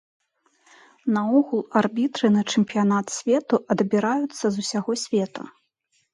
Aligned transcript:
Наогул, 1.17 1.61
арбітры 1.81 2.27
на 2.39 2.45
чэмпіянат 2.55 3.13
свету 3.17 3.55
адбіраюцца 3.77 4.45
з 4.59 4.67
усяго 4.67 4.91
свету. 5.05 5.41